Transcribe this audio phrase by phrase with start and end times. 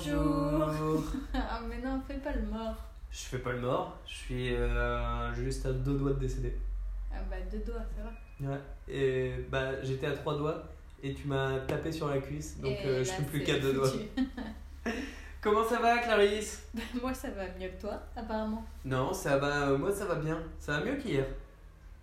[0.00, 1.02] Bonjour.
[1.34, 2.74] ah mais non, fais pas le mort.
[3.10, 6.56] Je fais pas le mort, je suis euh, juste à deux doigts de décéder.
[7.12, 8.50] Ah bah deux doigts, ça va.
[8.50, 8.60] Ouais.
[8.88, 10.62] Et bah j'étais à trois doigts
[11.02, 13.90] et tu m'as tapé sur la cuisse, donc euh, je suis plus qu'à deux doigts.
[15.42, 16.62] Comment ça va Clarisse?
[16.74, 18.64] Bah, Moi ça va mieux que toi, apparemment.
[18.86, 20.38] Non, ça va, euh, moi ça va bien.
[20.58, 21.26] Ça va mieux qu'hier.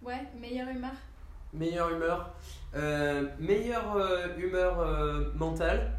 [0.04, 0.92] Ouais, meilleure humeur.
[1.52, 2.32] Meilleure humeur.
[2.76, 5.97] Euh, meilleure euh, humeur mentale,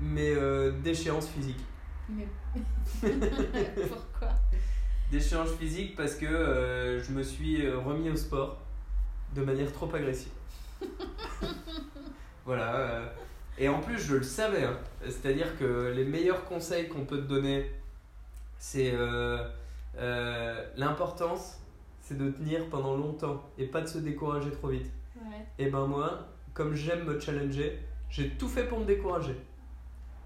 [0.00, 1.60] mais euh, déchéance physique.
[2.08, 2.26] Mais
[3.88, 4.28] pourquoi?
[5.10, 8.58] Déchéance physique parce que euh, je me suis euh, remis au sport
[9.34, 10.32] de manière trop agressive.
[12.44, 12.74] voilà.
[12.76, 13.06] euh,
[13.58, 14.64] et en plus, je le savais.
[14.64, 14.76] hein.
[15.04, 17.70] C'est-à-dire que les meilleurs conseils qu'on peut te donner,
[18.58, 18.92] c'est
[20.76, 21.60] l'importance,
[22.00, 24.90] c'est de tenir pendant longtemps et pas de se décourager trop vite.
[25.16, 25.46] Ouais.
[25.58, 27.78] Et ben moi, comme j'aime me challenger,
[28.10, 29.36] j'ai tout fait pour me décourager.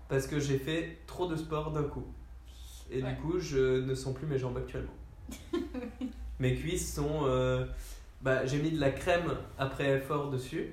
[0.08, 2.06] Parce que j'ai fait trop de sport d'un coup.
[2.90, 3.10] Et Ouais.
[3.14, 4.94] du coup, je ne sens plus mes jambes actuellement.
[6.40, 7.20] mes cuisses sont...
[7.26, 7.66] euh,
[8.22, 10.72] bah, j'ai mis de la crème après effort dessus.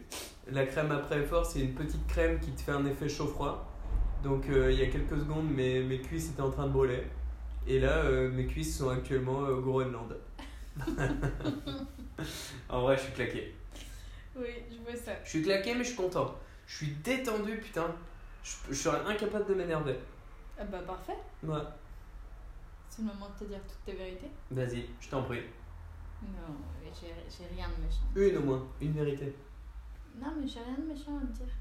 [0.51, 3.71] La crème après effort, c'est une petite crème qui te fait un effet chaud-froid.
[4.23, 7.03] Donc euh, il y a quelques secondes, mes, mes cuisses étaient en train de brûler.
[7.67, 10.15] Et là, euh, mes cuisses sont actuellement au Groenland.
[12.69, 13.53] en vrai, je suis claqué.
[14.37, 15.11] Oui, je vois ça.
[15.23, 16.35] Je suis claqué, mais je suis content.
[16.67, 17.93] Je suis détendu, putain.
[18.45, 19.95] Je, je serais incapable de m'énerver.
[20.59, 21.17] Ah bah parfait.
[21.43, 21.57] Ouais.
[22.89, 24.29] C'est le moment de te dire toutes tes vérités.
[24.51, 25.41] Vas-y, je t'en prie.
[26.21, 26.55] Non,
[26.93, 28.05] j'ai j'ai rien de méchant.
[28.15, 29.35] Une au moins, une vérité.
[30.21, 31.53] Non, mais j'ai rien de méchant à te dire.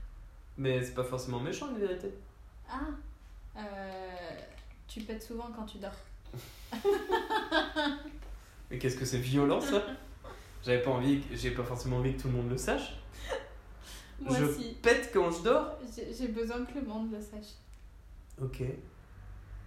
[0.59, 2.13] Mais c'est pas forcément méchant, une vérité.
[2.69, 2.81] Ah,
[3.57, 4.41] euh,
[4.87, 5.91] tu pètes souvent quand tu dors.
[8.71, 9.83] Mais qu'est-ce que c'est violent, ça?
[10.63, 12.95] J'avais pas envie, j'ai pas forcément envie que tout le monde le sache.
[14.21, 14.77] Moi je aussi.
[14.83, 15.79] pète quand je dors
[16.17, 17.55] J'ai besoin que le monde le sache.
[18.41, 18.63] Ok.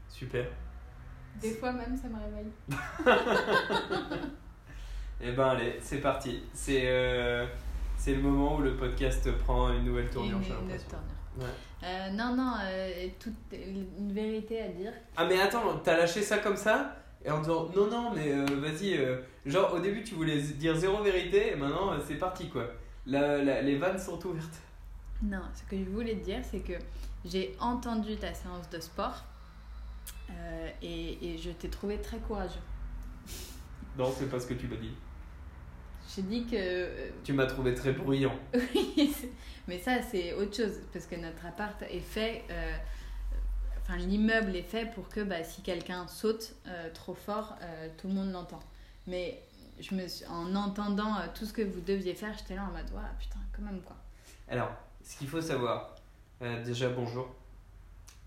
[0.09, 0.45] Super.
[1.41, 2.51] Des fois même, ça me réveille.
[5.19, 6.43] Eh ben allez, c'est parti.
[6.53, 7.45] C'est euh,
[7.97, 10.89] c'est le moment où le podcast prend une nouvelle tournure, Une- une l'impression.
[10.89, 11.07] tournure.
[11.39, 11.87] Ouais.
[11.87, 14.91] Euh, non, non, euh, toute, une vérité à dire.
[15.15, 16.95] Ah mais attends, t'as lâché ça comme ça?
[17.25, 18.99] Et en disant non non mais vas-y
[19.45, 22.65] genre au début tu voulais dire zéro vérité et maintenant c'est parti quoi.
[23.07, 24.59] La, la- les vannes sont ouvertes.
[25.23, 26.73] Non, ce que je voulais te dire, c'est que
[27.25, 29.23] j'ai entendu ta séance de sport
[30.29, 32.59] euh, et, et je t'ai trouvé très courageux.
[33.97, 34.91] Non c'est pas ce que tu m'as dit.
[36.15, 36.55] J'ai dit que.
[36.55, 38.35] euh, Tu m'as trouvé très bruyant.
[38.75, 39.13] Oui,
[39.67, 42.43] mais ça, c'est autre chose parce que notre appart est fait.
[42.49, 42.73] euh,
[43.81, 47.55] Enfin, l'immeuble est fait pour que bah, si quelqu'un saute euh, trop fort,
[47.97, 48.59] tout le monde l'entend.
[49.07, 49.41] Mais
[49.79, 52.71] je me suis, en entendant euh, tout ce que vous deviez faire, j'étais là en
[52.71, 53.95] mode, ouais, putain, quand même quoi.
[54.49, 54.71] Alors
[55.03, 55.95] ce qu'il faut savoir,
[56.41, 57.33] euh, déjà bonjour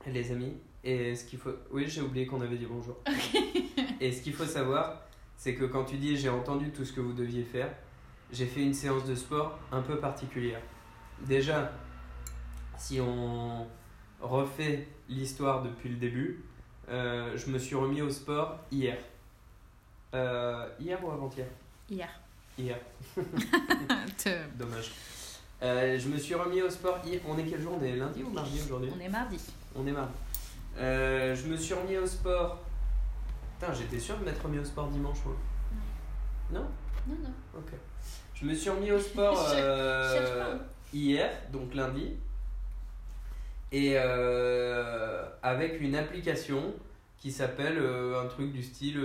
[0.06, 2.96] les amis et ce qu'il faut, oui j'ai oublié qu'on avait dit bonjour.
[4.00, 5.02] et ce qu'il faut savoir
[5.36, 7.74] c'est que quand tu dis j'ai entendu tout ce que vous deviez faire,
[8.32, 10.60] j'ai fait une séance de sport un peu particulière.
[11.26, 11.72] Déjà,
[12.78, 13.66] si on
[14.20, 16.44] refait l'histoire depuis le début,
[16.88, 18.98] euh, je me suis remis au sport hier.
[20.14, 21.46] Euh, hier ou avant-hier
[21.88, 22.08] Hier.
[22.58, 22.76] Hier,
[24.58, 24.90] dommage.
[25.62, 27.20] Euh, je me suis remis au sport hier.
[27.26, 27.76] On est quel jour?
[27.80, 28.90] On est lundi ou mardi aujourd'hui?
[28.94, 29.38] On est mardi.
[29.74, 30.12] On est mardi.
[30.78, 32.58] Euh, je me suis remis au sport.
[33.58, 35.36] Putain, j'étais sûr de m'être remis au sport dimanche, moi.
[36.52, 36.66] Non
[37.06, 37.32] Non, non.
[37.58, 37.72] Ok.
[38.34, 40.64] Je me suis remis au sport euh, pas.
[40.92, 42.16] hier, donc lundi.
[43.72, 46.74] Et avec une application
[47.16, 49.00] qui s'appelle un truc du style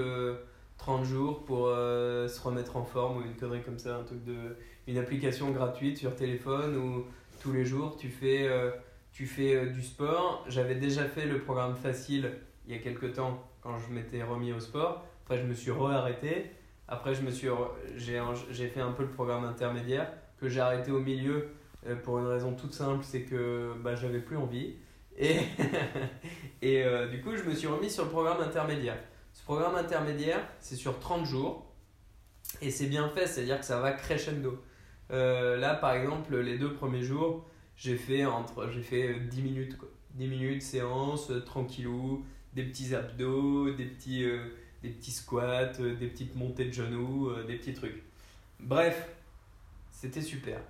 [0.77, 4.23] 30 jours pour euh, se remettre en forme ou une connerie comme ça, un truc
[4.23, 7.05] de une application gratuite sur téléphone où
[7.41, 8.71] tous les jours tu fais euh,
[9.11, 10.45] tu fais euh, du sport.
[10.47, 12.33] J'avais déjà fait le programme facile
[12.67, 15.05] il y a quelques temps quand je m'étais remis au sport.
[15.23, 16.51] Après je me suis re-arrêté.
[16.87, 17.21] Après je
[17.97, 21.47] j'ai fait un peu le programme intermédiaire que j'ai arrêté au milieu
[22.03, 24.75] pour une raison toute simple, c'est que bah, j'avais plus envie.
[25.17, 25.37] Et,
[26.61, 28.97] et du coup, je me suis remis sur le programme intermédiaire.
[29.35, 31.65] Ce programme intermédiaire, c'est sur 30 jours.
[32.61, 34.63] Et c'est bien fait, c'est-à-dire que ça va crescendo.
[35.11, 37.45] Euh, là, par exemple, les deux premiers jours,
[37.75, 39.77] j'ai fait, entre, j'ai fait 10 minutes.
[39.77, 39.89] Quoi.
[40.13, 42.23] 10 minutes séance, euh, tranquillou,
[42.53, 44.39] des petits abdos, des petits, euh,
[44.81, 48.01] des petits squats, euh, des petites montées de genoux, euh, des petits trucs.
[48.61, 49.09] Bref,
[49.91, 50.61] c'était super.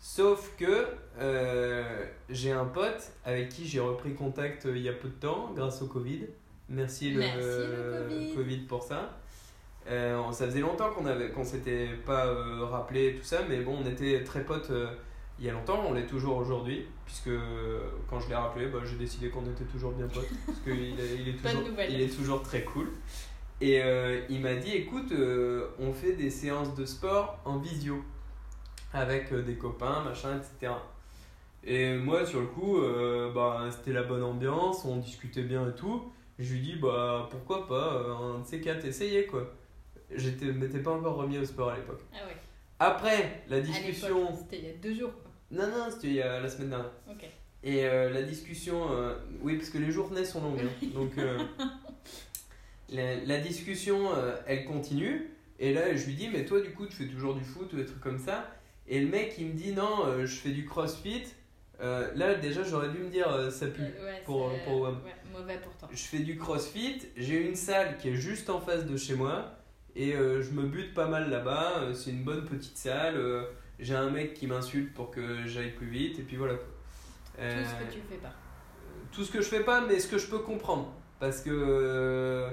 [0.00, 0.86] Sauf que
[1.18, 5.14] euh, j'ai un pote avec qui j'ai repris contact euh, il y a peu de
[5.14, 6.20] temps grâce au Covid.
[6.70, 8.58] Merci le, Merci le Covid.
[8.60, 9.18] pour ça.
[9.88, 13.78] Euh, ça faisait longtemps qu'on avait qu'on s'était pas euh, rappelé tout ça, mais bon,
[13.82, 14.92] on était très potes euh,
[15.40, 17.30] il y a longtemps, on l'est toujours aujourd'hui, puisque
[18.10, 21.28] quand je l'ai rappelé, bah, j'ai décidé qu'on était toujours bien potes, parce qu'il il
[21.28, 22.90] est, toujours, il est toujours très cool.
[23.62, 28.04] Et euh, il m'a dit, écoute, euh, on fait des séances de sport en visio,
[28.92, 30.74] avec des copains, machin, etc.
[31.64, 32.78] Et moi, sur le coup,
[33.34, 36.12] bah, c'était la bonne ambiance, on discutait bien et tout.
[36.40, 39.52] Je lui dis, bah, pourquoi pas, euh, un de ces quatre, essayer, quoi.
[40.10, 42.00] J'étais, m'étais pas encore remis au sport à l'époque.
[42.12, 42.36] Ah ouais.
[42.78, 44.34] Après, la discussion...
[44.34, 45.12] C'était il y a deux jours.
[45.12, 45.30] quoi.
[45.50, 46.90] Non, non, c'était il y a la semaine dernière.
[47.08, 47.24] Ok.
[47.62, 50.86] Et euh, la discussion, euh, oui, parce que les journées sont longues, hein.
[50.94, 51.38] donc euh,
[52.88, 54.08] la, la discussion,
[54.46, 55.30] elle continue.
[55.58, 57.76] Et là, je lui dis, mais toi, du coup, tu fais toujours du foot ou
[57.76, 58.50] des trucs comme ça.
[58.88, 61.24] Et le mec, il me dit, non, je fais du crossfit.
[61.80, 63.80] Euh, là, déjà, j'aurais dû me dire, euh, ça pue.
[63.82, 64.94] Euh, ouais, pour- pour WAM.
[65.04, 65.88] ouais, mauvais pour toi.
[65.90, 69.52] Je fais du crossfit, j'ai une salle qui est juste en face de chez moi.
[69.96, 71.78] Et euh, je me bute pas mal là-bas.
[71.80, 73.16] euh, C'est une bonne petite salle.
[73.16, 73.44] euh,
[73.78, 76.18] j'ai un mec qui m'insulte pour que j'aille plus vite.
[76.18, 76.54] Et puis voilà.
[76.54, 76.60] Tout
[77.38, 78.32] ce Euh, que tu fais pas.
[79.10, 80.92] tout ce que je fais pas, mais ce que je peux comprendre.
[81.18, 82.50] Parce que euh,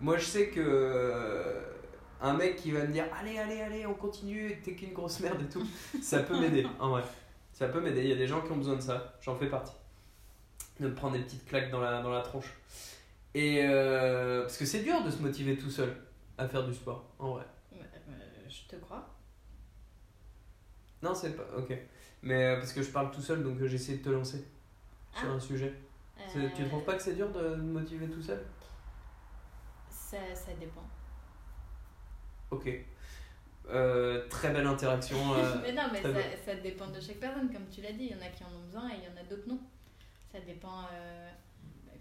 [0.00, 1.60] moi, je sais que euh,
[2.20, 5.40] un mec qui va me dire Allez, allez, allez, on continue, t'es qu'une grosse merde
[5.42, 5.64] et tout,
[6.02, 7.02] ça peut m'aider, en vrai.
[7.54, 8.02] Ça peut m'aider.
[8.02, 9.72] Il y a des gens qui ont besoin de ça, j'en fais partie.
[10.80, 12.52] De me prendre des petites claques dans la, dans la tronche.
[13.32, 15.96] Et euh, parce que c'est dur de se motiver tout seul
[16.36, 17.44] à faire du sport, en vrai.
[17.72, 17.78] Euh,
[18.48, 19.08] je te crois.
[21.02, 21.44] Non, c'est pas.
[21.56, 21.72] Ok.
[22.22, 24.44] Mais euh, parce que je parle tout seul, donc euh, j'essaie de te lancer
[25.16, 25.34] sur Ah.
[25.34, 25.72] un sujet.
[26.36, 28.44] Euh, Tu trouves pas que c'est dur de me motiver tout seul?
[29.90, 30.84] Ça, ça dépend.
[32.50, 32.68] Ok.
[33.70, 35.16] Euh, très belle interaction.
[35.34, 36.08] euh, mais non, mais ça,
[36.44, 38.10] ça dépend de chaque personne, comme tu l'as dit.
[38.10, 39.58] Il y en a qui en ont besoin et il y en a d'autres non.
[40.30, 41.30] Ça dépend euh,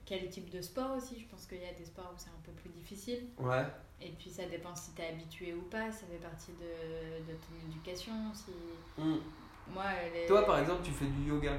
[0.06, 1.20] quel type de sport aussi.
[1.20, 3.28] Je pense qu'il y a des sports où c'est un peu plus difficile.
[3.40, 3.66] ouais.
[4.02, 5.90] Et puis ça dépend si tu es habitué ou pas.
[5.92, 8.12] Ça fait partie de, de ton éducation.
[8.34, 8.52] Si...
[9.02, 9.16] Hmm.
[9.74, 9.84] Moi,
[10.14, 11.54] les- Toi, par exemple, tu fais du yoga.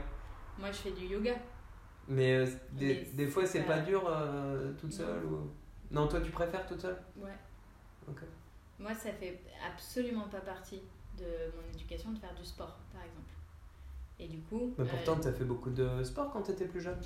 [0.58, 1.32] Moi, je fais du yoga.
[2.06, 4.02] Mais des, des fois, c'est pas- pas dur
[4.78, 5.50] toute seule ou...
[5.90, 6.98] Non, toi, tu préfères toute seule?
[7.16, 7.30] Ouais.
[8.06, 8.18] Ok.
[8.78, 10.80] Moi, ça fait absolument pas partie
[11.18, 11.24] de
[11.56, 13.30] mon éducation de faire du sport, par exemple.
[14.18, 14.74] Et du coup.
[14.78, 17.00] Mais euh, pourtant, t'as fait beaucoup de sport quand t'étais plus jeune.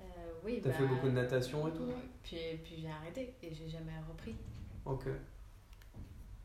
[0.00, 0.04] euh,
[0.44, 1.84] oui, T'as bah, fait beaucoup de natation et tout.
[1.84, 1.94] ouais.
[2.22, 4.34] Puis, puis j'ai arrêté et j'ai jamais repris.
[4.84, 5.04] Ok.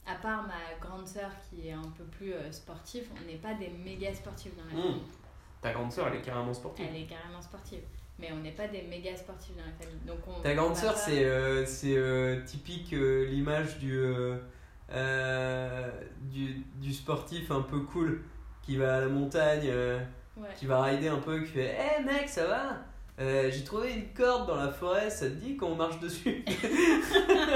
[0.06, 3.54] À part ma grande sœur qui est un peu plus euh, sportive, on n'est pas
[3.56, 4.82] des méga sportifs dans la Mm.
[4.84, 5.02] famille.
[5.62, 6.86] Ta grande sœur, elle est carrément sportive.
[6.90, 7.82] Elle est carrément sportive.
[8.20, 10.02] Mais on n'est pas des méga sportifs dans la famille.
[10.06, 14.38] Donc on, Ta grande sœur, c'est euh, c'est, euh, typique euh, l'image du, euh,
[14.92, 15.90] euh,
[16.22, 18.22] du, du sportif un peu cool
[18.64, 19.70] qui va à la montagne,
[20.36, 20.50] Ouais.
[20.56, 22.78] qui va rider un peu, qui fait Hé mec, ça va?
[23.20, 26.46] Euh, J'ai trouvé une corde dans la forêt, ça te dit qu'on marche dessus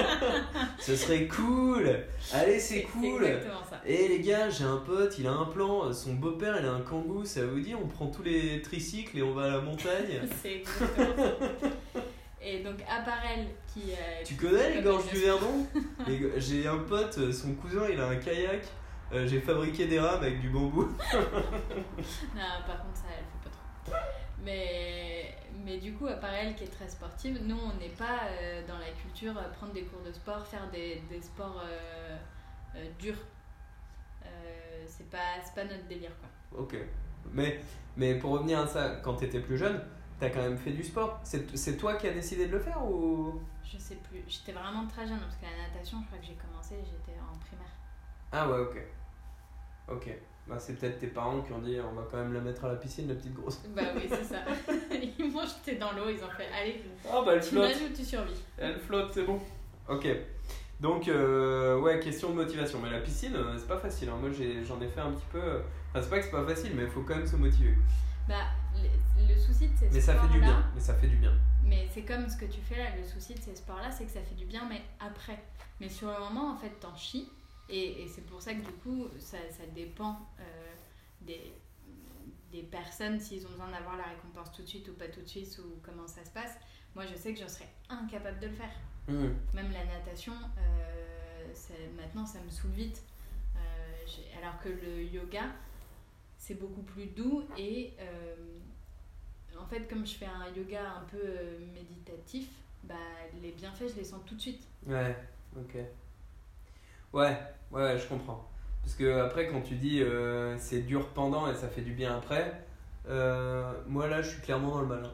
[0.80, 1.88] Ce serait cool
[2.34, 3.80] Allez, c'est cool exactement ça.
[3.86, 6.81] Et les gars, j'ai un pote, il a un plan, son beau-père il a un
[6.81, 10.22] kangou, ça vous dit on prend tous les tricycles et on va à la montagne
[10.42, 12.00] C'est exactement ça.
[12.44, 12.78] Et donc,
[13.36, 13.92] elle qui.
[13.92, 15.19] euh, Tu connais les gorges du
[16.18, 18.64] go- J'ai un pote, euh, son cousin il a un kayak,
[19.14, 20.86] euh, j'ai fabriqué des rames avec du bambou.
[21.14, 23.94] Non, par contre, ça, elle fait pas trop.
[24.44, 28.22] Mais, mais du coup, à part elle qui est très sportive, nous, on n'est pas
[28.28, 32.18] euh, dans la culture euh, prendre des cours de sport, faire des, des sports euh,
[32.76, 33.20] euh, durs.
[34.88, 36.60] C'est pas, c'est pas notre délire, quoi.
[36.60, 36.76] Ok.
[37.32, 37.62] Mais,
[37.96, 39.80] mais pour revenir à ça, quand t'étais plus jeune,
[40.20, 41.20] t'as quand même fait du sport.
[41.24, 43.42] C'est c'est toi qui as décidé de le faire ou?
[43.64, 44.24] Je sais plus.
[44.28, 47.38] J'étais vraiment très jeune parce que la natation, je crois que j'ai commencé, j'étais en
[47.40, 47.71] primaire.
[48.31, 48.78] Ah ouais, ok.
[49.88, 50.10] Ok.
[50.48, 52.69] Bah, c'est peut-être tes parents qui ont dit on va quand même la mettre à
[52.69, 53.62] la piscine, la petite grosse.
[53.76, 54.40] Bah oui, c'est ça.
[55.19, 57.94] Ils m'ont jeté dans l'eau, ils ont fait Allez, Ah bah elle tu nages ou
[57.95, 59.40] tu survis Elle flotte, c'est bon.
[59.88, 60.07] Ok.
[60.80, 62.80] Donc, euh, ouais, question de motivation.
[62.81, 64.10] Mais la piscine, euh, c'est pas facile.
[64.10, 64.18] hein.
[64.19, 65.38] Moi, j'ai- j'en ai, fait un petit peu.
[65.40, 65.60] euh,
[65.92, 67.76] Enfin, c'est pas que c'est pas facile, mais il faut quand même se motiver.
[68.28, 68.36] Bah,
[68.76, 70.66] le, le souci de ces Mais ça fait du bien.
[70.74, 71.33] Mais ça fait du bien.
[71.64, 74.12] Mais c'est comme ce que tu fais là, le souci de ces sports-là, c'est que
[74.12, 75.38] ça fait du bien, mais après.
[75.80, 77.30] Mais sur le moment, en fait, t'en chies.
[77.71, 80.73] Et, et c'est pour ça que du coup, ça, ça dépend euh,
[81.21, 81.54] des,
[82.51, 85.28] des personnes, s'ils ont besoin d'avoir la récompense tout de suite ou pas tout de
[85.28, 86.57] suite, ou comment ça se passe.
[86.95, 88.71] Moi, je sais que je serais incapable de le faire.
[89.07, 89.30] Hmm.
[89.54, 91.47] Même la natation, euh,
[91.95, 93.01] maintenant, ça me saoule vite.
[93.56, 95.45] Euh, alors que le yoga,
[96.37, 98.35] c'est beaucoup plus doux et euh,
[99.59, 101.21] en fait, comme je fais un yoga un peu
[101.73, 102.49] méditatif,
[102.83, 102.95] bah,
[103.42, 104.63] les bienfaits, je les sens tout de suite.
[104.85, 105.16] Ouais,
[105.56, 105.78] ok.
[107.13, 107.37] Ouais,
[107.71, 108.47] ouais, je comprends.
[108.83, 112.18] Parce que après, quand tu dis euh, c'est dur pendant et ça fait du bien
[112.18, 112.65] après,
[113.07, 115.11] euh, moi là, je suis clairement dans le malin.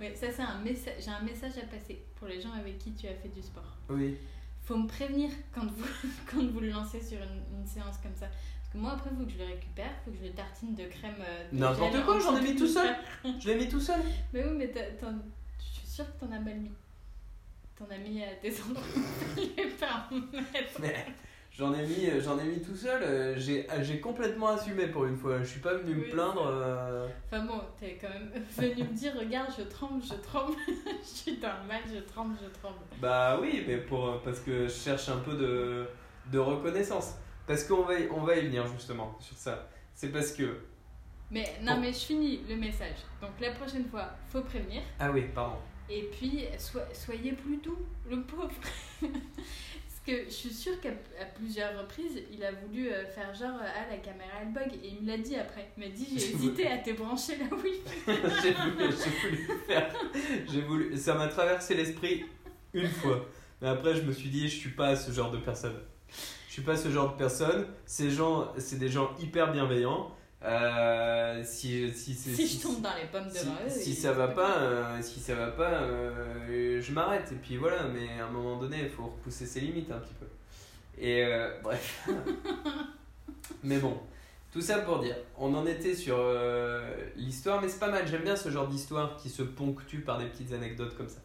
[0.00, 0.94] Mais ça, c'est un message.
[1.00, 3.76] J'ai un message à passer pour les gens avec qui tu as fait du sport.
[3.90, 4.16] Oui.
[4.62, 5.86] Faut me prévenir quand vous,
[6.30, 8.26] quand vous le lancez sur une, une séance comme ça.
[8.26, 10.34] Parce que moi, après, il faut que je le récupère, il faut que je le
[10.34, 11.14] tartine de crème.
[11.20, 12.94] euh, N'importe quoi, en j'en ai mis tout seul.
[13.40, 14.00] Je l'ai mis tout seul.
[14.32, 15.12] Mais oui, mais t'en-
[15.58, 16.70] je suis sûre que t'en as mal mis.
[17.78, 18.26] T'en as mis à
[19.78, 20.80] pas en mettre.
[20.80, 21.06] Mais
[21.52, 23.00] j'en ai mis, euh, j'en ai mis tout seul.
[23.02, 25.38] euh, J'ai, j'ai complètement assumé pour une fois.
[25.38, 26.44] Je suis pas venu me plaindre.
[26.46, 31.06] euh, Enfin bon, t'es quand même venu me dire, regarde, je tremble, je tremble, je
[31.06, 32.78] suis dans le mal, je tremble, je tremble.
[33.00, 35.86] Bah oui, mais pour, euh, parce que je cherche un peu de,
[36.32, 37.14] de reconnaissance.
[37.46, 39.68] Parce qu'on va, y- on va y venir justement sur ça.
[39.94, 40.58] C'est parce que.
[41.30, 41.80] Mais non, Bon.
[41.82, 42.96] mais je finis le message.
[43.22, 44.82] Donc la prochaine fois, faut prévenir.
[44.98, 45.56] Ah oui, pardon.
[45.90, 47.78] Et puis, so- soyez plus doux,
[48.08, 48.50] le pauvre.
[49.00, 50.90] Parce que je suis sûre qu'à
[51.20, 54.72] à plusieurs reprises, il a voulu euh, faire genre, euh, ah, la caméra elle bug.
[54.82, 55.70] Et il me l'a dit après.
[55.76, 57.80] Il m'a dit, j'ai hésité à te brancher la Wi-Fi.
[58.42, 59.94] j'ai voulu, j'ai voulu le faire.
[60.50, 62.24] J'ai voulu, ça m'a traversé l'esprit
[62.74, 63.26] une fois.
[63.60, 65.78] Mais après, je me suis dit, je suis pas ce genre de personne.
[66.48, 67.66] Je suis pas ce genre de personne.
[67.86, 70.10] Ces gens, c'est des gens hyper bienveillants.
[70.44, 73.68] Euh, si, si, c'est- Si je tombe dans les pommes si, eux.
[73.68, 77.30] si ça va pas, euh, si ça va pas, euh, je m'arrête.
[77.32, 80.14] Et puis voilà, mais à un moment donné, il faut repousser ses limites un petit
[80.14, 80.26] peu.
[81.00, 81.24] Et
[81.62, 82.08] bref.
[83.64, 83.98] mais bon,
[84.52, 86.18] tout ça pour dire, on en était sur
[87.16, 88.06] l'histoire, mais c'est pas mal.
[88.06, 91.20] J'aime bien ce genre d'histoire qui se ponctue par des petites anecdotes comme ça.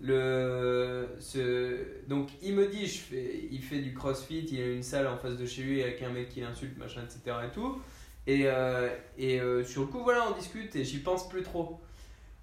[0.00, 1.76] Le, ce,
[2.08, 5.16] donc il me dit, je fais, il fait du crossfit, il a une salle en
[5.18, 7.36] face de chez lui avec un mec qui l'insulte, machin, etc.
[7.48, 7.80] et tout.
[8.28, 11.80] Et, euh, et euh, sur le coup, voilà, on discute et j'y pense plus trop.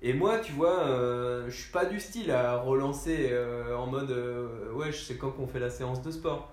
[0.01, 4.09] Et moi, tu vois, euh, je suis pas du style à relancer euh, en mode
[4.73, 6.51] ouais, je sais quand qu'on fait la séance de sport.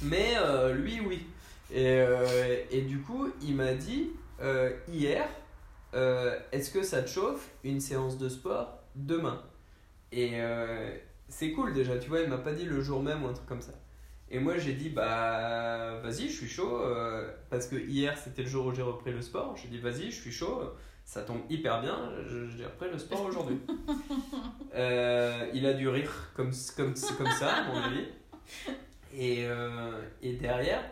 [0.00, 0.36] Mais
[0.74, 1.26] lui, oui.
[1.74, 2.04] Et,
[2.70, 4.10] et du coup, il m'a dit
[4.88, 5.28] hier,
[5.92, 9.42] est-ce que ça te chauffe une séance de sport demain?
[10.12, 10.32] Et
[11.28, 13.46] c'est cool déjà, tu vois, il m'a pas dit le jour même ou un truc
[13.46, 13.72] comme ça.
[14.34, 18.48] Et moi j'ai dit bah vas-y je suis chaud euh, parce que hier c'était le
[18.48, 19.54] jour où j'ai repris le sport.
[19.58, 20.62] J'ai dit vas-y je suis chaud,
[21.04, 22.10] ça tombe hyper bien,
[22.56, 23.60] j'ai repris le sport aujourd'hui.
[24.74, 28.06] Euh, il a dû rire comme, comme, comme ça à mon avis.
[29.14, 30.82] Et, euh, et derrière,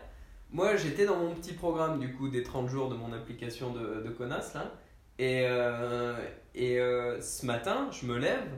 [0.51, 4.03] moi j'étais dans mon petit programme du coup des 30 jours de mon application de,
[4.03, 4.71] de connasse là.
[5.17, 5.47] Et,
[6.53, 6.77] et
[7.19, 8.51] ce matin je me lève,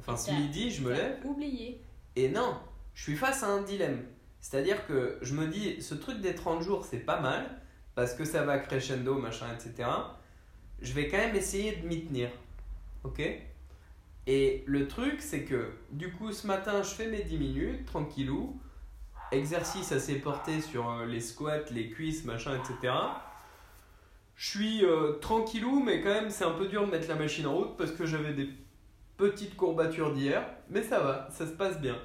[0.00, 1.16] enfin ce midi je me lève.
[1.24, 1.80] Oublié.
[2.16, 2.56] Et non,
[2.94, 4.02] je suis face à un dilemme.
[4.40, 7.44] C'est-à-dire que je me dis, ce truc des 30 jours, c'est pas mal,
[7.94, 9.88] parce que ça va crescendo, machin, etc.
[10.80, 12.30] Je vais quand même essayer de m'y tenir.
[13.04, 13.22] Ok?
[14.26, 18.60] Et le truc, c'est que, du coup, ce matin, je fais mes 10 minutes, tranquillou.
[19.32, 22.92] Exercice assez porté sur euh, les squats, les cuisses, machin, etc.
[24.36, 27.46] Je suis euh, tranquillou, mais quand même, c'est un peu dur de mettre la machine
[27.46, 28.48] en route parce que j'avais des
[29.16, 30.46] petites courbatures d'hier.
[30.70, 31.96] Mais ça va, ça se passe bien.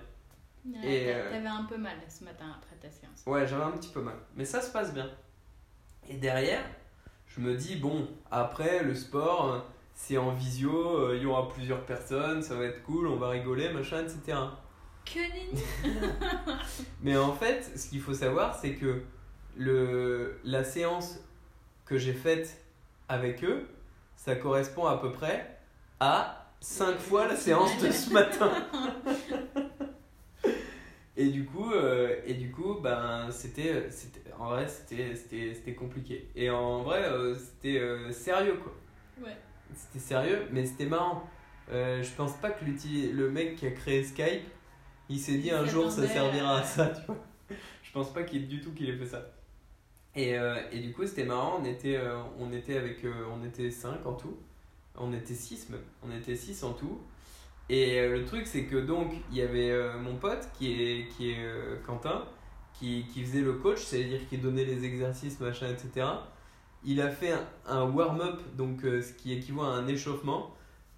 [0.66, 3.24] Ouais, Et, euh, T'avais un peu mal ce matin après ta séance.
[3.26, 4.16] Ouais, j'avais un petit peu mal.
[4.36, 5.10] Mais ça se passe bien.
[6.08, 6.64] Et derrière,
[7.28, 9.60] je me dis, bon, après, le sport, euh,
[9.94, 13.30] c'est en visio, euh, il y aura plusieurs personnes, ça va être cool, on va
[13.30, 14.38] rigoler, machin, etc.
[15.06, 15.20] Que
[17.02, 19.04] Mais en fait, ce qu'il faut savoir, c'est que
[19.56, 21.20] le, la séance
[21.86, 22.64] que j'ai faite
[23.10, 23.68] avec eux,
[24.16, 25.60] ça correspond à peu près
[26.00, 28.52] à 5 fois la séance de ce matin.
[31.22, 33.88] Et du coup, euh, et du coup ben, c'était,
[34.40, 36.28] en vrai, c'était, compliqué.
[36.36, 38.74] Et en vrai, euh, c'était euh, sérieux, quoi.
[39.24, 39.38] Ouais.
[39.76, 41.30] C'était sérieux, mais c'était marrant.
[41.70, 44.42] Je pense pas que le mec qui a créé Skype,
[45.10, 47.24] il s'est dit Il un jour ça servira à ça, tu vois.
[47.84, 49.24] Je pense pas qu'il du tout qu'il ait fait ça.
[50.16, 50.34] Et,
[50.72, 52.00] et du coup, c'était marrant, on était,
[52.40, 54.38] on était avec on était 5 en tout.
[54.96, 55.84] On était 6 même.
[56.02, 57.00] On était 6 en tout.
[57.72, 61.08] Et euh, le truc, c'est que donc, il y avait euh, mon pote qui est,
[61.08, 62.26] qui est euh, Quentin,
[62.74, 66.06] qui, qui faisait le coach, c'est-à-dire qui donnait les exercices, machin, etc.
[66.84, 70.54] Il a fait un, un warm-up, donc euh, ce qui équivaut à un échauffement.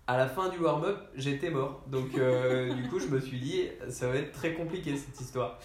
[0.07, 1.83] À la fin du warm-up, j'étais mort.
[1.85, 5.59] Donc, du coup, je me suis dit, ça va être très compliqué cette histoire.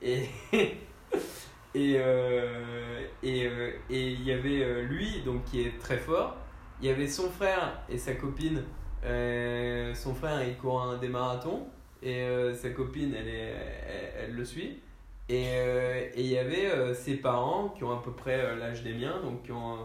[0.00, 0.22] Et.
[1.74, 1.96] Et
[3.22, 3.50] et
[3.90, 6.36] et il y avait lui donc qui est très fort
[6.80, 8.62] il y avait son frère et sa copine
[9.02, 11.66] son frère il court un des marathons
[12.02, 13.54] et euh, sa copine elle, est,
[13.88, 14.80] elle, elle le suit.
[15.28, 18.56] Et euh, et il y avait euh, ses parents qui ont à peu près euh,
[18.56, 19.76] l'âge des miens donc qui ont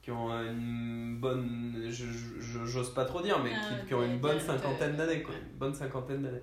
[0.00, 4.40] qui ont une bonne j'ose pas trop dire mais Ah, qui, qui ont une bonne
[4.40, 5.34] cinquantaine d'années quoi.
[5.34, 5.40] Ouais.
[5.52, 6.42] une bonne cinquantaine d'années.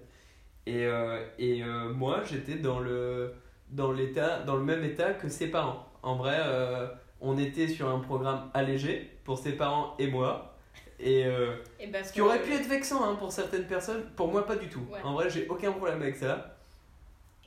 [0.65, 3.33] Et euh, et euh, moi j'étais dans le
[3.69, 5.87] dans l'état dans le même état que ses parents.
[6.03, 6.87] En vrai euh,
[7.21, 10.52] on était sur un programme allégé pour ses parents et moi
[10.99, 14.45] et euh, Et ce qui aurait pu être vexant hein, pour certaines personnes, pour moi
[14.45, 14.85] pas du tout.
[14.91, 15.01] Ouais.
[15.03, 16.57] En vrai, j'ai aucun problème avec ça.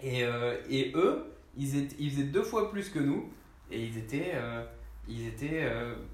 [0.02, 1.24] Et, euh, et eux,
[1.56, 3.30] ils, étaient, ils faisaient deux fois plus que nous.
[3.70, 4.62] Et ils étaient, euh,
[5.08, 5.68] ils étaient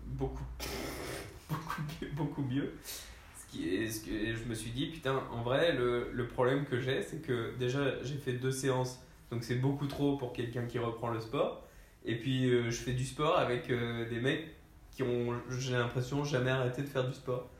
[0.07, 0.45] beaucoup,
[1.51, 2.73] beaucoup, mieux- beaucoup mieux.
[2.85, 6.65] Ce qui est, ce que je me suis dit, putain, en vrai, le, le problème
[6.65, 10.65] que j'ai, c'est que déjà, j'ai fait deux séances, donc c'est beaucoup trop pour quelqu'un
[10.67, 11.63] qui reprend le sport.
[12.05, 14.49] Et puis, je fais du sport avec des mecs
[14.93, 17.51] qui ont, j'ai l'impression, jamais arrêté de faire du sport.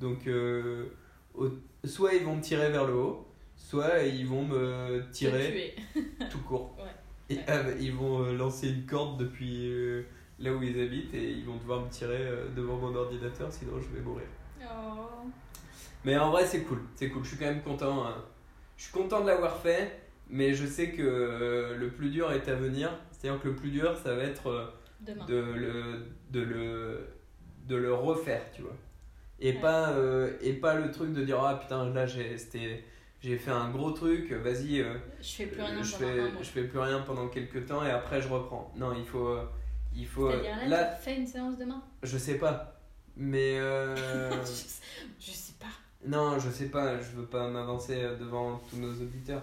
[0.00, 0.86] Donc, euh,
[1.34, 1.50] au-
[1.84, 5.74] soit ils vont me tirer vers le haut, soit ils vont me tirer
[6.30, 6.76] tout court.
[6.78, 7.34] Ouais.
[7.36, 10.02] Et, euh, ils vont euh, lancer une corde depuis euh,
[10.40, 12.18] là où ils habitent et ils vont devoir me tirer
[12.56, 14.26] devant mon ordinateur, sinon je vais mourir.
[14.62, 15.06] Oh.
[16.04, 16.80] Mais en vrai, c'est cool.
[16.96, 17.22] C'est cool.
[17.22, 18.06] Je suis quand même content.
[18.06, 18.16] hein.
[18.76, 22.54] Je suis content de l'avoir fait, mais je sais que le plus dur est à
[22.54, 22.90] venir.
[23.12, 25.24] C'est-à-dire que le plus dur, ça va être Demain.
[25.26, 27.08] de le, de le,
[27.66, 28.76] de le refaire, tu vois.
[29.40, 29.60] Et, Ouais.
[29.60, 32.84] pas, euh, et pas le truc de dire Ah putain, là j'ai c'était-
[33.22, 34.80] j'ai fait un gros truc, vas-y.
[34.80, 37.66] euh, Je fais plus rien je pendant fais, un je fais plus rien pendant quelques
[37.66, 38.72] temps et après je reprends.
[38.76, 39.28] Non, il faut.
[39.28, 39.44] euh,
[39.94, 41.82] Il faut là, là, tu fais une séance demain?
[42.02, 42.78] Je sais pas.
[43.16, 43.58] Mais.
[43.58, 43.96] euh,
[44.44, 44.82] je, sais,
[45.18, 45.66] je sais pas.
[46.06, 49.42] non, je sais pas, je veux pas m'avancer euh, devant tous nos auditeurs.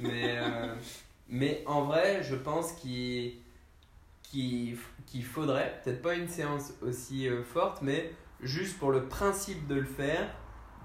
[0.00, 0.74] Mais, euh,
[1.28, 3.34] mais en vrai, je pense qu'il
[4.30, 9.66] qu'il qu'il faudrait, peut-être pas une séance aussi euh, forte, mais juste pour le principe
[9.66, 10.28] de le faire,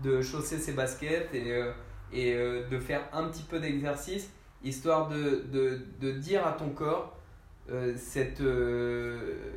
[0.02, 1.72] de chausser ses baskets et, euh,
[2.12, 4.32] et euh, de faire un petit peu d'exercice,
[4.64, 7.12] histoire de, de, de dire à ton corps,
[7.96, 8.44] cette,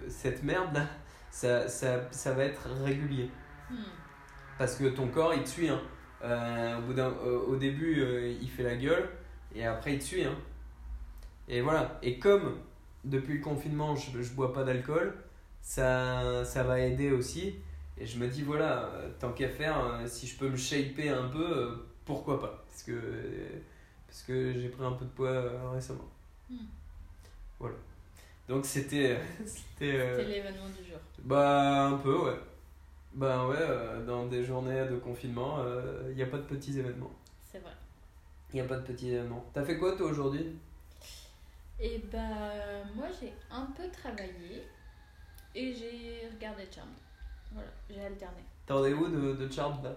[0.08, 0.86] cette merde là,
[1.30, 3.30] ça, ça, ça va être régulier.
[3.70, 3.76] Hmm.
[4.56, 5.68] Parce que ton corps, il te suit.
[5.68, 5.80] Hein.
[6.78, 8.02] Au, bout au début,
[8.40, 9.10] il fait la gueule
[9.54, 10.24] et après, il te suit.
[10.24, 10.36] Hein.
[11.48, 11.98] Et voilà.
[12.02, 12.54] Et comme
[13.04, 15.14] depuis le confinement, je, je bois pas d'alcool,
[15.62, 17.56] ça, ça va aider aussi.
[18.00, 21.08] Et je me dis, voilà, euh, tant qu'à faire, euh, si je peux me shaper
[21.08, 22.64] un peu, euh, pourquoi pas?
[22.68, 23.00] Parce que,
[24.06, 26.08] parce que j'ai pris un peu de poids euh, récemment.
[26.48, 26.66] Hmm.
[27.58, 27.76] Voilà.
[28.48, 29.18] Donc, c'était.
[29.44, 30.98] c'était euh, l'événement du jour.
[31.24, 32.38] bah, un peu, ouais.
[33.14, 35.58] Bah, ouais, euh, dans des journées de confinement,
[36.08, 37.10] il n'y a pas de petits événements.
[37.50, 37.72] C'est vrai.
[38.52, 39.44] Il n'y a pas de petits événements.
[39.52, 40.56] T'as fait quoi, toi, aujourd'hui?
[41.80, 42.18] Et bah,
[42.94, 44.66] moi j'ai un peu travaillé
[45.54, 46.90] et j'ai regardé Charmed.
[47.52, 48.42] Voilà, j'ai alterné.
[48.66, 49.96] T'en es où de, de Charmed, là?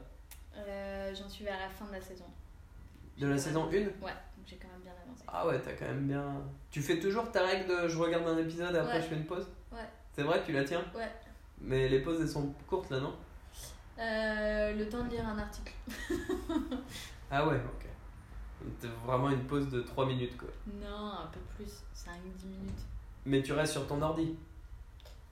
[0.56, 2.26] Euh, J'en suis vers la fin de la saison.
[3.17, 3.91] De la saison 1 Ouais, donc
[4.46, 5.24] j'ai quand même bien avancé.
[5.28, 6.41] Ah ouais, t'as quand même bien...
[6.72, 9.02] Tu fais toujours ta règle de je regarde un épisode et après Ouais.
[9.02, 9.88] je fais une pause Ouais.
[10.13, 10.84] C'est vrai, tu la tiens?
[10.96, 11.12] Ouais.
[11.60, 13.15] Mais les pauses, elles sont courtes, là, non?
[14.00, 15.74] Euh, le temps de lire un article.
[17.30, 17.86] Ah ouais, ok.
[18.82, 20.50] T'as vraiment une pause de 3 minutes, quoi.
[20.67, 22.80] Non, un peu plus, 5-10 minutes.
[23.26, 24.36] Mais tu restes sur ton ordi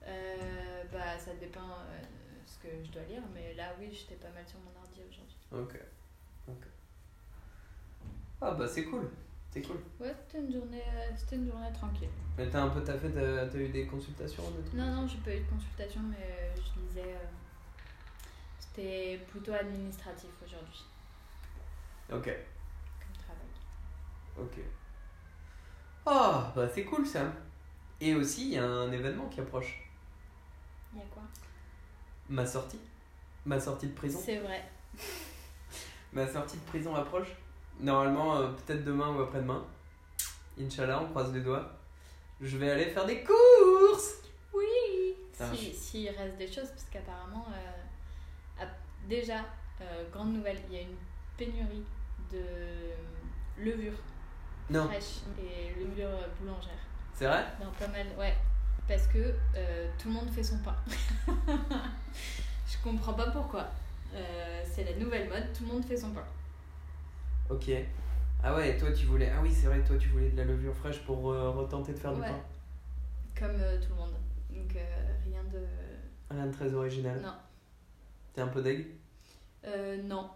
[0.06, 2.00] Euh, bah, ça dépend euh,
[2.46, 5.36] ce que je dois lire, mais là, oui, j'étais pas mal sur mon ordi aujourd'hui.
[5.52, 5.80] Ok.
[6.48, 6.66] Ok.
[8.40, 9.08] Ah bah, c'est cool.
[9.52, 9.78] C'est cool.
[9.98, 12.08] Ouais, c'était une journée, euh, c'était une journée tranquille.
[12.38, 15.34] Mais t'as un peu t'as t'as eu des consultations des trucs Non, non, j'ai pas
[15.34, 17.14] eu de consultation, mais euh, je lisais.
[17.14, 17.26] euh,
[18.58, 20.84] c'était plutôt administratif aujourd'hui,
[22.12, 22.30] Ok.
[24.40, 24.58] Ok.
[26.06, 27.32] Ah, bah c'est cool ça.
[28.00, 29.82] Et aussi, il y a un événement qui approche.
[30.92, 31.22] Il y a quoi?
[32.28, 32.80] Ma sortie.
[33.44, 34.18] Ma sortie de prison.
[34.24, 34.64] C'est vrai.
[36.12, 37.28] Ma sortie de prison approche.
[37.78, 39.64] Normalement, euh, peut-être demain ou après-demain.
[40.60, 41.70] Inch'Allah, on croise les doigts.
[42.40, 44.14] Je vais aller faire des courses.
[44.52, 47.46] Oui Putain, Si- S'il reste des choses, parce qu'apparemment,
[48.60, 48.64] euh,
[49.08, 49.44] déjà,
[49.80, 50.96] euh, grande nouvelle, il y a une
[51.36, 51.84] pénurie
[52.32, 52.42] de
[53.62, 53.94] levure
[54.70, 56.70] Non, fraîche et levure euh, boulangère.
[57.14, 57.44] c'est vrai?
[57.60, 58.34] Dans pas mal, ouais.
[58.86, 59.18] Parce que
[59.56, 60.76] euh, tout le monde fait son pain.
[62.66, 63.66] Je comprends pas pourquoi.
[64.14, 66.24] Euh, c'est la nouvelle mode, tout le monde fait son pain.
[67.48, 67.70] Ok.
[68.42, 69.30] Ah ouais, toi tu voulais.
[69.36, 71.98] Ah oui, c'est vrai, toi tu voulais de la levure fraîche pour euh, retenter de
[71.98, 72.28] faire du Ouais.
[72.28, 72.40] pain.
[73.38, 74.14] Comme euh, tout le monde.
[74.50, 75.64] Donc euh, rien de.
[76.30, 77.20] Rien de très original.
[77.20, 77.34] Non.
[78.32, 78.86] T'es un peu deg?
[79.66, 80.30] Euh, non.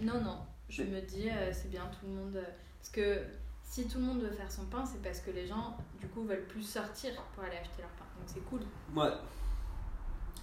[0.00, 0.38] Non, non.
[0.68, 2.38] Je me dis, euh, c'est bien tout le monde.
[2.82, 3.22] Parce que
[3.62, 6.24] si tout le monde veut faire son pain, c'est parce que les gens, du coup,
[6.24, 8.04] veulent plus sortir pour aller acheter leur pain.
[8.18, 8.60] Donc c'est cool.
[8.92, 9.12] Ouais.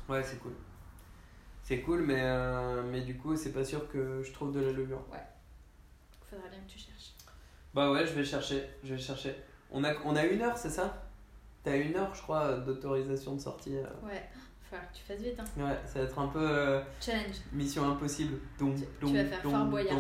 [0.07, 0.53] Ouais, c'est cool.
[1.61, 4.71] C'est cool, mais, euh, mais du coup, c'est pas sûr que je trouve de la
[4.71, 5.03] levure.
[6.29, 7.13] Faudra bien que tu cherches.
[7.73, 8.69] Bah ouais, je vais chercher.
[8.83, 9.35] Je vais chercher.
[9.69, 11.05] On a, on a une heure, c'est ça?
[11.61, 13.75] T'as une heure, je crois, d'autorisation de sortie.
[13.77, 13.83] euh.
[14.01, 14.29] Ouais,
[14.69, 15.39] falloir que tu fasses vite.
[15.39, 15.43] Hein.
[15.63, 17.35] Ouais, ça va être un peu euh, Challenge.
[17.53, 18.37] mission impossible.
[18.59, 19.97] Dong, Tu- vas faire Fort Boyard.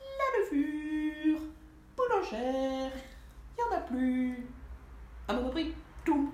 [0.00, 1.40] La levure,
[1.96, 2.90] boulangère,
[3.58, 4.46] y en a plus.
[5.28, 5.50] À mon
[6.04, 6.28] toum.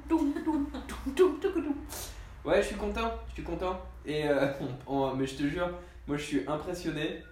[2.44, 3.80] Ouais, je suis content, je suis content.
[4.06, 4.48] Et euh,
[4.86, 5.70] on- on- mais je te jure,
[6.08, 7.22] moi je suis impressionné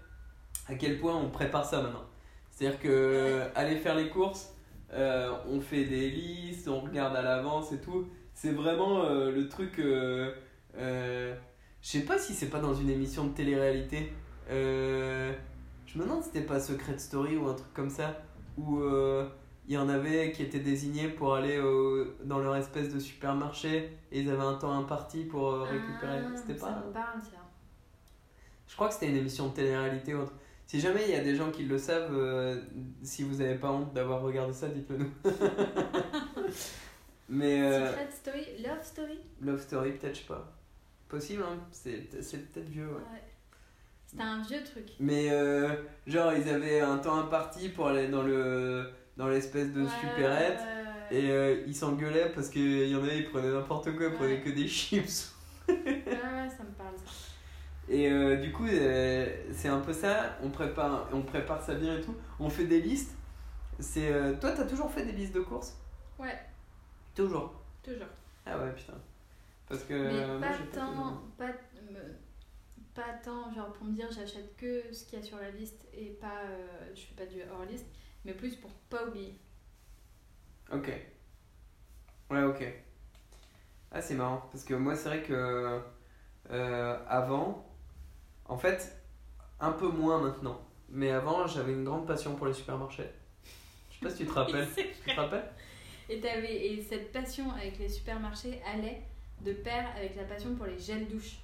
[0.68, 2.04] à quel point on prépare ça maintenant.
[2.50, 4.52] C'est-à-dire que aller faire les courses,
[4.92, 8.06] euh, on fait des listes, on regarde à l'avance et tout.
[8.34, 9.78] C'est vraiment euh, le truc.
[9.78, 10.32] euh,
[10.76, 14.12] je sais pas si c'est pas dans une émission de télé-réalité.
[14.50, 18.20] Je me demande si c'était pas Secret Story ou un truc comme ça.
[18.56, 18.80] Où
[19.66, 23.90] il y en avait qui étaient désignés pour aller au- dans leur espèce de supermarché
[24.10, 26.20] et ils avaient un temps imparti pour récupérer.
[26.24, 26.86] Ah, c'était Ça pas.
[26.86, 27.36] me parle, ça.
[28.66, 30.32] Je crois que c'était une émission de télé-réalité ou autre.
[30.68, 32.60] Si jamais il y a des gens qui le savent, euh,
[33.02, 35.10] si vous avez pas honte d'avoir regardé ça, dites-le nous.
[37.30, 39.18] Mais euh, Secret Story, Love Story?
[39.40, 40.52] Love Story, peut-être, je sais pas.
[41.08, 42.92] Possible, hein c'est c'est peut-être vieux, ouais.
[42.96, 43.22] Ouais.
[44.06, 44.90] C'était un vieux truc.
[45.00, 45.74] Mais euh,
[46.06, 50.58] genre, ils avaient un temps imparti pour aller dans le dans l'espèce de Ouais, supérette.
[50.60, 51.24] ouais, ouais.
[51.24, 54.40] Et euh, ils s'engueulaient parce qu'il y en avait, ils prenaient n'importe quoi, ils prenaient
[54.42, 55.32] que des chips.
[55.68, 57.12] Ouais, ouais, ça me parle ça.
[57.88, 60.36] Et euh, du coup, euh, c'est un peu ça.
[60.42, 62.14] On prépare, on prépare ça bien et tout.
[62.38, 63.16] On fait des listes.
[63.80, 65.76] C'est euh, toi, t'as toujours fait des listes de courses?
[66.18, 66.38] Ouais,
[67.14, 67.52] Toujours.
[67.82, 68.08] toujours.
[68.46, 68.94] Ah ouais, putain.
[69.68, 71.52] Parce que Mais moi, pas tant, pas,
[71.92, 72.16] me-
[72.94, 75.86] pas tant genre pour me dire j'achète que ce qu'il y a sur la liste
[75.92, 77.86] et pas euh, je fais pas du hors liste,
[78.24, 79.38] mais plus pour pas oublier.
[80.70, 80.88] Ok.
[82.30, 82.62] Ouais, ok.
[83.92, 84.42] Ah, c'est marrant.
[84.52, 85.80] Parce que moi, c'est vrai que
[86.50, 87.67] euh, avant,
[88.48, 88.96] en fait,
[89.60, 90.60] un peu moins maintenant.
[90.90, 93.10] Mais avant, j'avais une grande passion pour les supermarchés.
[93.90, 94.68] Je sais pas si tu te rappelles.
[94.74, 95.50] Tu te rappelles?
[96.08, 99.02] Et, et cette passion avec les supermarchés allait
[99.44, 101.38] de pair avec la passion pour les gels douche.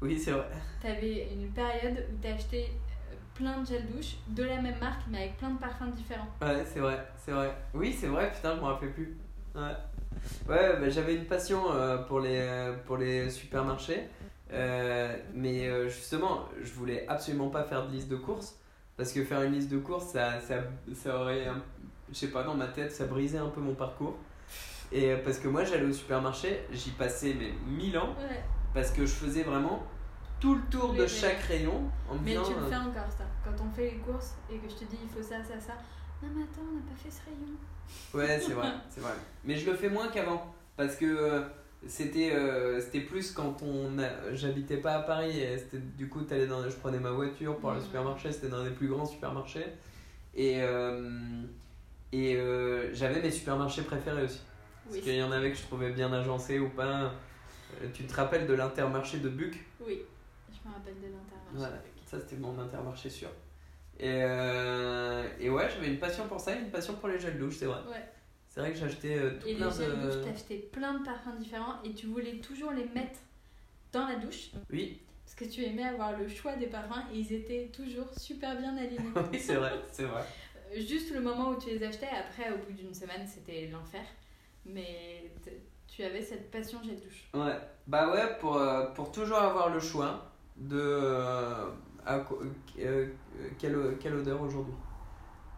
[0.00, 0.46] Oui, c'est vrai.
[0.80, 2.70] T'avais une période où t'achetais
[3.10, 6.28] euh, plein de gels douche de la même marque mais avec plein de parfums différents.
[6.40, 7.52] Ouais, c'est vrai, c'est vrai.
[7.74, 9.16] Oui, c'est vrai, putain, je m'en rappelais plus.
[9.56, 9.74] Ouais,
[10.48, 14.04] ouais bah, j'avais une passion euh, pour, les, euh, pour les supermarchés.
[14.52, 18.56] Euh, mais euh, justement, je voulais absolument pas faire de liste de courses.
[18.96, 20.56] Parce que faire une liste de courses, ça, ça,
[20.94, 21.62] ça aurait, un-
[22.10, 24.16] je sais pas, dans ma tête, ça brisait un peu mon parcours.
[24.90, 28.16] Et euh, parce que moi, j'allais au supermarché, j'y passais mais 1000 ans.
[28.18, 28.42] Ouais.
[28.74, 29.82] Parce que je faisais vraiment
[30.40, 31.82] tout le tour Oui, de mais- chaque rayon.
[32.10, 33.24] En me Mais disant, tu le euh, fais encore ça.
[33.44, 35.74] Quand on fait les courses et que je te dis il faut ça, ça, ça.
[36.22, 37.54] Non mais attends, on n'a pas fait ce rayon.
[38.14, 39.12] Ouais, c'est vrai, c'est vrai.
[39.44, 40.52] Mais je le fais moins qu'avant.
[40.76, 41.42] Parce que
[41.86, 43.96] c'était euh, c'était plus quand on
[44.32, 45.38] j'habitais pas à Paris.
[45.40, 45.56] Et
[45.96, 47.82] du coup, dans, je prenais ma voiture pour au Mhm.
[47.82, 48.32] supermarché.
[48.32, 49.66] C'était dans les plus grands supermarchés.
[50.34, 51.42] Et, euh,
[52.12, 54.40] et euh, j'avais mes supermarchés préférés aussi.
[54.84, 55.02] Parce Oui.
[55.02, 57.12] qu'il y en avait que je trouvais bien agencés ou pas.
[57.94, 59.64] Tu te rappelles de l'intermarché de Buc?
[59.80, 60.02] Oui,
[60.50, 61.52] je me rappelle de l'intermarché.
[61.54, 63.28] Voilà, ça c'était mon intermarché sûr.
[64.00, 64.20] Et,
[65.40, 67.66] et ouais, j'avais une passion pour ça et une passion pour les gels douche, c'est
[67.66, 67.80] vrai.
[67.88, 68.02] Ouais.
[68.58, 70.10] C'est vrai que j'achetais euh, tout Et plein les gels de.
[70.10, 73.20] douche, t'achetais plein de parfums différents et tu voulais toujours les mettre
[73.92, 77.32] dans la douche Oui, parce que tu aimais avoir le choix des parfums et ils
[77.34, 78.98] étaient toujours super bien alignés.
[79.32, 80.24] oui c'est vrai, c'est vrai.
[80.72, 84.02] Euh, Juste le moment où tu les achetais, après au bout d'une semaine c'était l'enfer.
[84.66, 85.30] Mais
[85.86, 87.28] tu avais cette passion gel douche.
[87.34, 90.80] Ouais, bah ouais, pour, euh, pour toujours avoir le choix de.
[90.80, 91.70] euh,
[92.04, 92.40] à quoi-
[92.80, 93.06] euh,
[93.56, 94.74] quelle, quelle odeur aujourd'hui.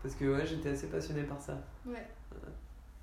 [0.03, 1.59] Parce que ouais, j'étais assez passionné par ça.
[1.87, 2.07] Ouais.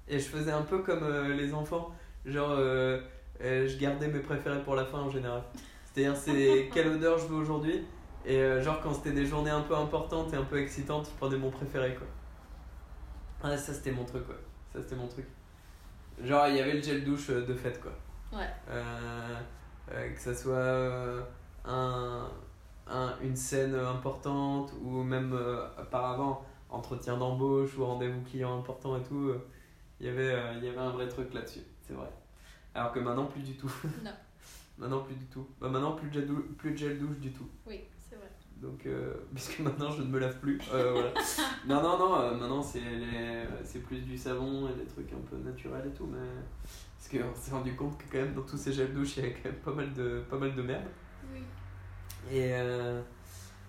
[0.10, 1.92] Et je faisais un peu comme euh, les enfants,
[2.26, 3.02] genre euh,
[3.42, 5.44] euh, je gardais mes préférés pour la fin en général.
[5.86, 7.84] C'est-à-dire c'est quelle odeur je veux aujourd'hui.
[8.26, 11.38] Et genre quand c'était des journées un peu importantes et un peu excitantes, je prenais
[11.38, 12.08] mon préféré quoi.
[13.44, 14.36] Ah ça c'était mon truc quoi.
[14.74, 15.26] Ça c'était mon truc.
[16.22, 17.92] Genre il y avait le gel douche de fête quoi.
[18.38, 18.50] Ouais.
[20.14, 21.26] Que ça soit
[21.66, 22.28] un,
[22.88, 29.04] un- une scène importante ou même euh, auparavant entretien d'embauche ou rendez-vous client important et
[29.04, 29.32] tout,
[30.00, 32.10] il y avait, euh, il y avait un vrai truc là-dessus, c'est vrai.
[32.76, 33.72] Alors que maintenant plus du tout.
[34.04, 34.12] Non.
[34.78, 35.48] maintenant plus du tout.
[35.60, 37.48] Bah, maintenant plus de, gel dou- plus de gel douche du tout.
[37.66, 38.30] Oui, c'est vrai.
[38.58, 40.60] Donc, euh, puisque maintenant je ne me lave plus.
[40.74, 41.12] Euh, voilà.
[41.68, 45.22] non, non, non, euh, maintenant c'est les- c'est plus du savon et des trucs un
[45.30, 46.20] peu naturels et tout, mais.
[46.98, 49.26] Parce qu'on s'est rendu compte que quand même dans tous ces gels douche il y
[49.28, 50.84] avait quand même pas mal de, pas mal de merde.
[51.34, 51.40] Oui.
[52.32, 53.02] Et, euh,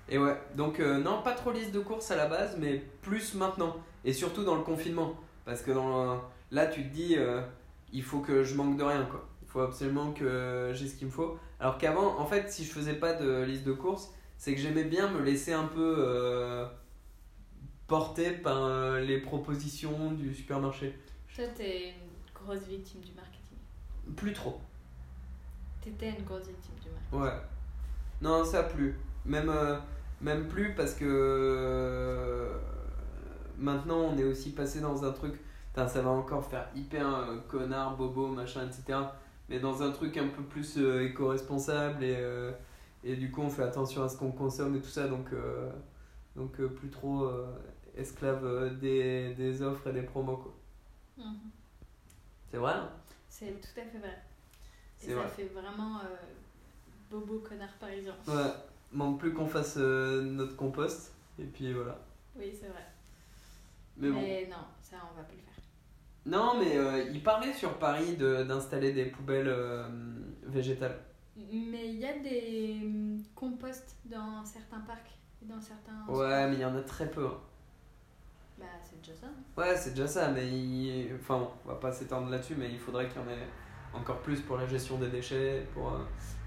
[0.08, 3.34] et ouais, donc euh, non, pas trop liste de courses à la base, mais plus
[3.34, 3.76] maintenant.
[4.04, 5.14] Et surtout dans le confinement.
[5.48, 7.40] Parce que dans là, tu te dis, euh,
[7.90, 9.26] il faut que je manque de rien, quoi.
[9.40, 11.38] Il faut absolument que j'ai ce qu'il me faut.
[11.58, 14.84] Alors qu'avant, en fait, si je faisais pas de liste de courses, c'est que j'aimais
[14.84, 16.66] bien me laisser un peu euh,
[17.86, 20.98] porter par euh, les propositions du supermarché.
[21.34, 23.56] Toi, t'es une grosse victime du marketing.
[24.16, 24.60] Plus trop.
[25.80, 27.20] T'étais une grosse victime du marketing.
[27.22, 27.42] Ouais.
[28.20, 28.98] Non, ça plus.
[29.24, 29.78] Même, euh,
[30.20, 32.50] même plus parce que
[33.58, 35.34] maintenant on est aussi passé dans un truc.
[35.76, 38.98] Ça va encore faire hyper euh, connard, bobo, machin, etc.
[39.48, 42.50] Mais dans un truc un peu plus euh, éco-responsable et, euh,
[43.04, 45.06] et du coup on fait attention à ce qu'on consomme et tout ça.
[45.06, 45.28] Donc,
[46.34, 47.30] donc plus trop.
[47.96, 50.36] esclave des, des offres et des promos.
[50.38, 50.54] quoi.
[51.16, 51.50] Mhm.
[52.50, 52.88] C'est vrai hein?
[53.28, 54.18] C'est tout à fait vrai.
[55.02, 55.28] Et ça vrai.
[55.28, 56.00] fait vraiment
[57.10, 58.14] bobo connard parisien.
[58.26, 58.52] Ouais,
[58.92, 61.12] manque plus qu'on fasse euh, notre compost.
[61.38, 61.98] Et puis voilà.
[62.36, 62.84] Oui, c'est vrai.
[63.98, 64.20] Mais bon.
[64.50, 65.54] non, ça on va plus le faire.
[66.26, 69.88] Non, mais euh, il parlait sur Paris de- d'installer des poubelles euh,
[70.42, 70.98] végétales.
[71.36, 75.10] Mais il y a des hum, composts dans certains parcs
[75.42, 76.04] et dans certains.
[76.08, 77.26] Ouais, mais il y en a très peu.
[77.26, 77.38] hein.
[78.58, 79.26] Bah, c'est déjà ça.
[79.56, 81.14] Ouais, c'est déjà ça, mais il...
[81.14, 83.46] enfin, bon, on va pas s'étendre là-dessus, mais il faudrait qu'il y en ait
[83.94, 85.98] encore plus pour la gestion des déchets, pour euh,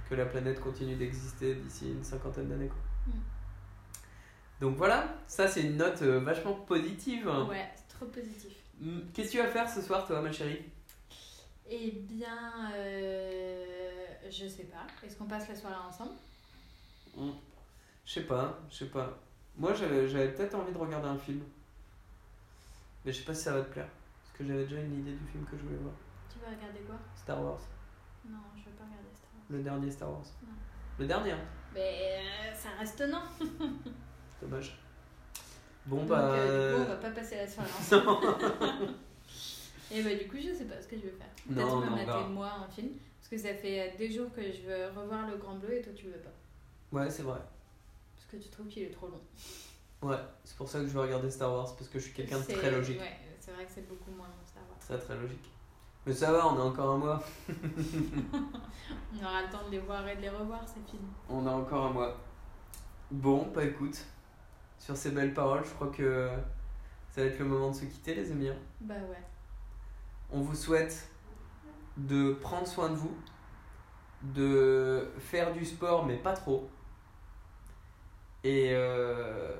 [0.10, 2.68] que la planète continue d'exister d'ici une cinquantaine d'années.
[2.68, 2.78] quoi.
[3.08, 3.20] Mm.
[4.62, 7.28] Donc voilà, ça c'est une note euh, vachement positive.
[7.50, 8.54] Ouais, c'est trop positif.
[8.80, 10.62] Mm, Qu'est-ce que tu vas faire ce soir, toi, ma chérie?
[11.68, 13.66] Eh bien, euh,
[14.30, 14.86] je sais pas.
[15.04, 16.12] Est-ce qu'on passe la soirée ensemble?
[17.18, 17.32] Mm.
[18.06, 19.18] Je sais pas, je sais pas.
[19.58, 21.42] Moi, j'avais peut-être envie de regarder un film.
[23.04, 23.90] Mais je sais pas si ça va te plaire.
[24.24, 25.96] Parce que j'avais déjà une idée du film que je voulais voir.
[26.32, 27.00] Tu vas regarder quoi?
[27.16, 27.62] Star Wars.
[28.30, 29.46] Non, je vais pas regarder Star Wars.
[29.50, 30.26] Le dernier Star Wars.
[30.44, 30.54] Non.
[31.00, 31.46] Le dernier, hein.
[31.74, 33.24] Mais euh, ça reste non.
[34.42, 34.78] dommage.
[35.86, 36.32] Bon, Donc, bah.
[36.34, 38.36] euh, du coup, on va pas passer la soirée ensemble.
[39.92, 41.28] Et bah, du coup, je sais pas ce que je vais faire.
[41.48, 42.28] Peut-être me mater verra.
[42.28, 42.90] moi un film.
[43.20, 45.82] Parce que ça fait euh, des jours que je veux revoir Le Grand Bleu et
[45.82, 46.32] toi, tu veux pas.
[46.98, 47.40] Ouais, c'est vrai.
[48.16, 49.22] Parce que tu trouves qu'il est trop long.
[50.02, 52.40] Ouais, c'est pour ça que je veux regarder Star Wars, parce que je suis quelqu'un
[52.40, 53.00] de très logique.
[53.00, 54.80] Ouais, c'est vrai que c'est beaucoup moins long Star Wars.
[54.80, 55.52] Très très logique.
[56.06, 57.24] Mais ça va, on a encore un mois.
[59.14, 61.08] On aura le temps de les voir et de les revoir, ces films.
[61.30, 62.18] On a encore un mois.
[63.12, 64.04] Bon, bah écoute,
[64.82, 66.28] sur ces belles paroles, je crois que
[67.12, 68.50] ça va être le moment de se quitter, les amis.
[68.50, 68.56] hein.
[68.82, 69.22] Bah ouais.
[70.32, 71.08] On vous souhaite
[71.98, 73.16] de prendre soin de vous,
[74.24, 76.68] de faire du sport, mais pas trop.
[78.44, 79.56] Et euh,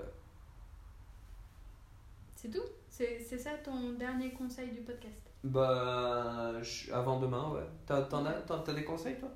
[2.36, 2.64] C'est tout?
[2.90, 5.22] C'est c'est ça ton dernier conseil du podcast?
[5.44, 7.68] Bah, je- avant demain, ouais.
[7.86, 9.30] T'en as, t'as des conseils, toi?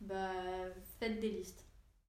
[0.00, 0.30] Bah,
[1.00, 1.65] faites des listes.